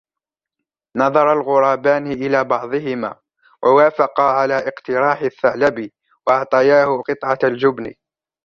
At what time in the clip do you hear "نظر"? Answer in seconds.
0.97-1.31